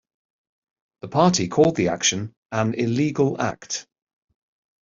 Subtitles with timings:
[1.01, 3.85] The party called the action "an illegal act".